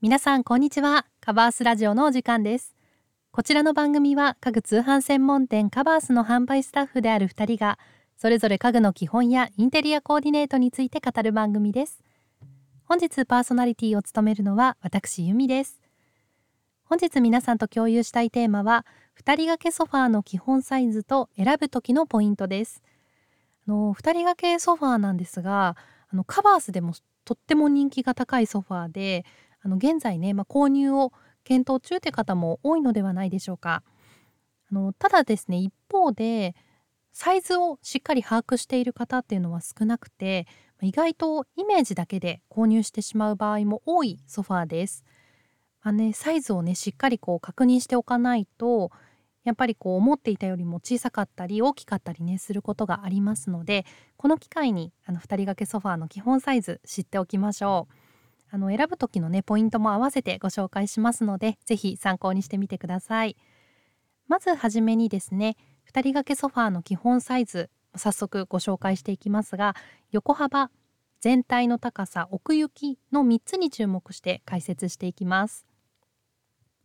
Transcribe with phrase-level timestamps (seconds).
[0.00, 1.06] 皆さんこんにちは。
[1.20, 2.76] カバースラジオのお時間です。
[3.32, 7.80] こちらの番組は家具通販専門店カバースの販売スタッフである2人が
[8.16, 12.00] それぞれ家具の基本やインテリアコーディネートについて語る番組です。
[12.84, 15.80] 本日パーソナリティを務めるのは私由美です。
[16.84, 18.86] 本日皆さんと共有したいテーマは
[19.16, 22.84] 2人掛けソファーの基本サイズと選ぶ時のポイントです。
[23.66, 25.76] あの2人掛けソファーなんですが
[26.12, 26.92] あのカバースでも
[27.24, 29.26] とっても人気が高いソファーで
[29.62, 31.12] あの現在ね、まあ、購入を
[31.44, 33.82] 検討中という方も多いのではないでしょうか。
[34.70, 36.54] あのただですね一方で
[37.12, 40.46] サイズをしっかり把握している方っていうのは少なくて
[40.82, 45.04] 意外とイメージだけで購入してしまう場合も多いソファーです。
[45.82, 48.90] まあね、サイズをねしっかりこう確認しておかないと
[49.44, 53.86] やっぱりこう思っていたよりも小さかったり大きかったりねすることがありますので
[54.16, 58.07] この機会にあの2人掛けソファーの基本サイズ知っておきましょう。
[58.50, 63.36] あの選ぶ時のねポイントも合わせてご紹介しますので是非参考にしてみてください。
[64.26, 69.74] まずはじめにですね2人掛けソファーの基本サイズ早速ご紹介していきますが
[70.10, 70.70] 横幅
[71.20, 75.66] 全体の高さ奥行きの3つに注目して解説していきます。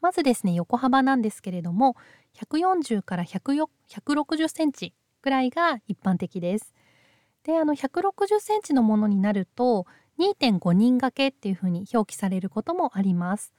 [0.00, 1.96] まずですね横幅なんですけれども
[2.34, 6.74] 140から160センチぐらいが一般的です。
[7.44, 9.86] であの160センチのものになると
[10.18, 13.52] 2.5人掛けっていうふうに表記されることもあります。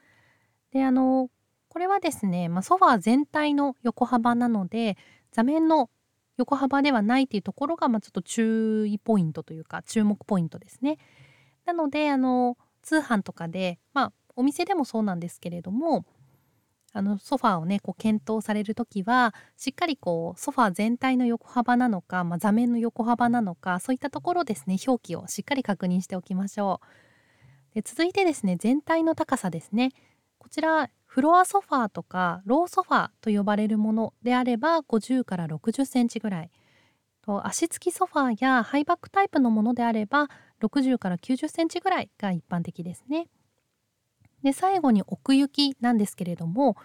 [0.72, 1.30] であの
[1.70, 4.98] これはですね、まあ、ソファー全体の横幅なので
[5.32, 5.90] 座面の
[6.38, 10.98] 横幅ではないっていうところが、まあ、ちょっと注意ポイントというか注目ポイントですね。
[11.66, 16.06] なのであの通販とかで、まあ、お店でもそうなんですけれども
[16.94, 26.80] あのソファーをねこう検討される時はしっかりこうソファー全体の横幅なのか、まあ、座面の横幅なのかそういったところですね表記をしっかり確認しておきましょ
[27.72, 27.76] う。
[27.76, 29.90] で続いてですね全体の高さですね
[30.38, 36.52] こちらフロアソファーとかローソファーと呼ばれるものであれば50から60センチぐらい
[37.24, 40.28] と足つきソファーやハイバックタイプのものであれば
[40.62, 43.28] 60から90センチぐらいが一般的ですね。
[44.44, 46.76] で最後に奥行きなんですけれども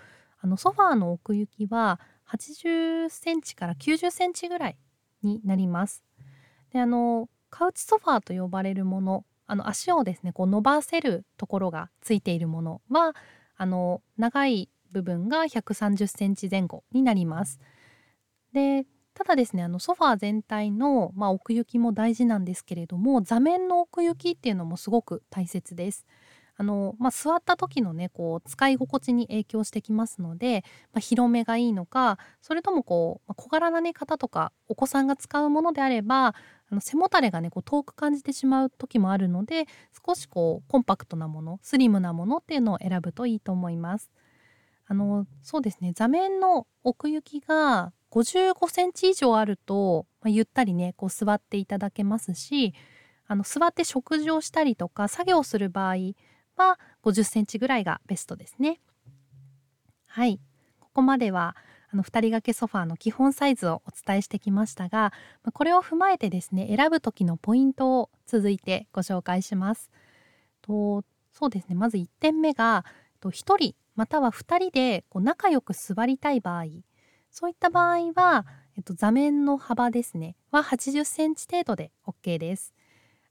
[0.40, 4.76] あのソファーの奥行きは80センチから90センチぐらい
[5.22, 6.04] になります。
[6.72, 13.14] であのカウチソファーと呼ばれるものあの足をですねこう伸ばせるところがついているものは
[13.56, 17.58] あの長い部分が130センチ前後になります。
[18.52, 26.06] でただですねあのソファー全体の、まあ、奥行きも大事なんですけれども座面の奥行きっていうのもすごく大切です。
[26.58, 36.34] あの、まあ、座った時のねこう使い心地に影響してきますので、まあ、広めがいいのかそれともこう、まあ、小柄な、ね、方とかお子さんが使うものであれば
[36.70, 39.66] あの背もたれがねこう遠く感じてしまう時もあるので
[40.06, 44.10] 少しこうコンパクトなものスリムなものっていうのを選ぶといいと思います。
[44.90, 52.72] あのそうですね座面の奥行きが55センチ以上あると、まあ、ゆったりねこう座っていただけますし
[53.26, 55.96] あの座って食事をしたりとか作業する場合
[56.58, 58.80] は50センチぐらいがベストですね。
[60.06, 60.40] はい、
[60.80, 61.56] ここまでは
[61.90, 65.12] あの2人掛けソファーの基本サイズをお伝えしてきましたが
[65.54, 69.90] これを踏まえてですね選ぶ時のポイントを続いてご紹介します。
[70.60, 72.84] とそうですねまず1点目が
[73.20, 76.64] と1人または2人でこう仲良く座りたい場合
[77.30, 78.46] そういった場合は、
[78.76, 82.74] えっと、座面の幅ですねは80センチ程度で OK です。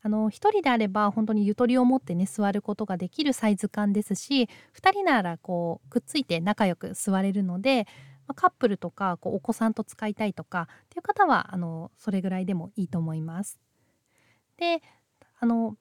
[0.02, 4.44] あの1人であれば本当にゆとりを持ってね座ることができるサイズ感ですし
[4.80, 7.88] 2人ならこうくっついて仲良く座れるので、
[8.28, 13.60] まあ、カップルとかこうお子さんと使いたいとかっていう方はあのそれぐらいでもいいと思います。
[14.58, 14.82] で
[15.40, 15.76] あの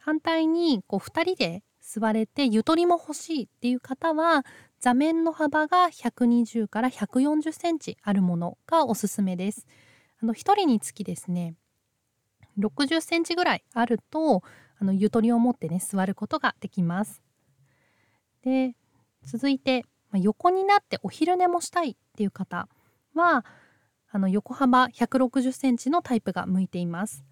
[0.00, 4.44] 反対にこう2人で座れてゆとりも欲しいっていう方は
[4.80, 9.66] 座面の幅が120から140センチあるものがおすすめです。
[10.20, 11.54] あの1人につきですね
[12.58, 14.42] 60センチぐらいあると
[14.78, 17.22] あのゆとりを持ってね座ることができます。
[18.42, 18.74] で
[19.24, 22.68] 続いて、まあ、横になってお昼寝もしたいっていう方
[23.14, 23.44] は
[24.10, 27.24] あの横幅160センチのタイプが向いています。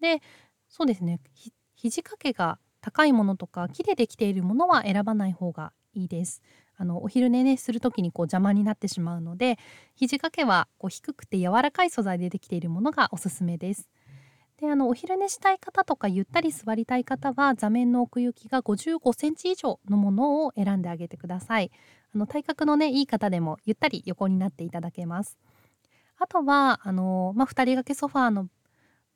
[0.00, 0.22] で
[0.68, 1.20] そうですね
[1.74, 6.42] 肘掛けが高いものとか木でできているものは選ばない方がいいです。
[6.76, 9.58] あのお昼寝ねする時にこう邪魔になってしまうので
[9.94, 13.88] 肘掛けはこう低くて柔らかい素材でできているものがおすすめです。
[14.60, 21.72] であのお昼寝したい方とかゆったり座りたい方は座面の奥行きが55センチ以上のものを選んであげてください。
[22.14, 25.38] あの体格のねいい方でもゆったり横になっていただけます。
[26.18, 28.48] あとはあの、まあ、2人掛けソファーの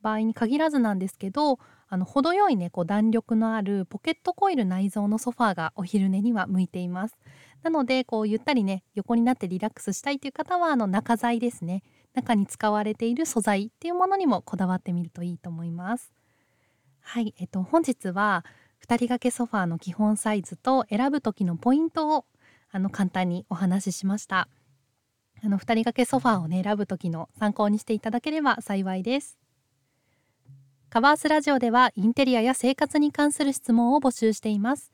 [0.03, 1.59] 場合に限らずなんですけど
[1.89, 7.17] あの程よいねこう弾力のあるポケットコイル内蔵のソファーがお昼寝には向いています。
[7.63, 11.83] なのでこうゆったりね横になってリラックスしたいという方はあの中材ですね。
[12.19, 16.13] 中に使われている素材っていうものにもこだわってみるといいと思います。
[17.01, 18.45] はいえっと本日は
[18.81, 22.25] 2人掛けソファーの基本サイズと選ぶ時のポイントを
[22.71, 24.49] あの簡単にお話ししました。
[25.43, 29.39] あの2人掛けソファーをね選ぶ時の参考にしていただければ幸いです。
[30.91, 34.91] カバースラジオではインテリアや生活に関する質問を募集しています。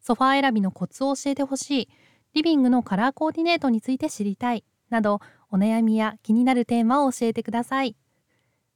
[0.00, 1.88] ソファー選びのコツを教えてほしい。
[2.34, 4.64] リビングのカラーコーディネートについて知りたい。
[4.88, 5.20] など
[5.52, 7.94] お悩みや気になるテーマを教えてください。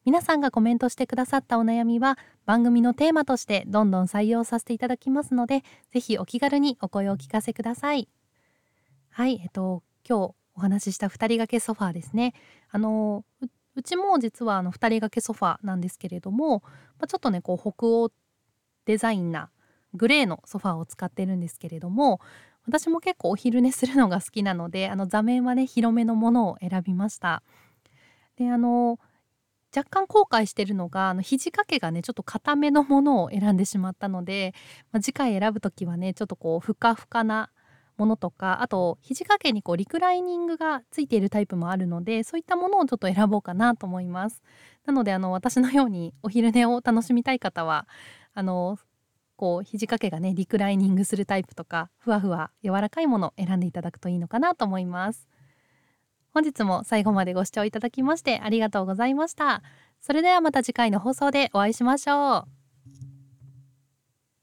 [0.05, 8.08] 皆さんがコメントしてくださったお悩みは番組のテーマとしてどんどん採用させていただきますのでぜひお気軽にお声を聞かせください。
[9.08, 12.34] はいえっと今日お話しした2人掛けソファーですね。
[12.70, 13.25] あの
[13.75, 16.62] うちも実はあの2人掛けソファーなんですけれども、
[16.99, 18.12] まあ、ちょっとねこう北欧
[18.84, 19.50] デザインな
[19.94, 22.20] グレーのソファーを使ってるんですけれども
[22.66, 27.42] 私も結構お昼寝するのが好きなのであの座面はね広めのものを選びました。
[28.36, 28.98] であの
[29.74, 34.54] 若干後悔してるのがあの肘掛けがねちょっと硬めのものを選んでしまったので、
[34.90, 37.50] まあ、次回選ぶ時はねちょっとこうふかふかな
[37.98, 44.42] ものとかあと肘掛けにこうリクライニングがついているタイプもあるのでそういったものをちょっと選ぼうかなと思います。
[44.86, 47.86] なのであの私のようにお昼寝を楽しみたい方は
[48.34, 48.78] あの
[49.36, 55.28] こう肘掛けがねリクライニングするタイプとかふわふわ柔らかいものを選んでいただくといいのかなと思います。
[56.32, 59.62] 本日も最後までご視聴いただきましてありがとうございました。
[60.00, 62.55] それではまた次回の放送でお会いしましょう。